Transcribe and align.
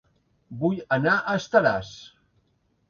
Vull 0.61 0.79
anar 0.99 1.15
a 1.19 1.37
Estaràs 1.43 1.95